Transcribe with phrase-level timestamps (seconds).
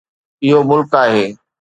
[0.47, 1.25] اهو ملڪ آهي.